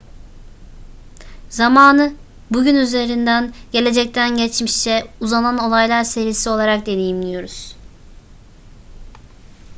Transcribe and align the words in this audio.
zamanı 1.49 2.13
bugün 2.51 2.75
üzerinden 2.75 3.53
gelecekten 3.71 4.37
geçmişe 4.37 5.07
uzanan 5.19 5.57
olaylar 5.57 6.03
serisi 6.03 6.49
olarak 6.49 6.85
deneyimliyoruz 6.85 7.75